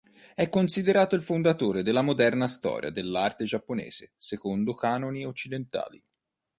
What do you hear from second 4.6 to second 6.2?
canoni occidentali.